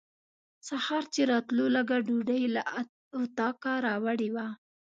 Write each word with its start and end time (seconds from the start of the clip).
سهار 0.67 1.03
چې 1.13 1.21
راتلو 1.31 1.65
لږه 1.75 1.97
ډوډۍ 2.07 2.43
له 2.55 2.61
اطاقه 3.21 3.73
راوړې 3.87 4.29
وه. 4.35 4.47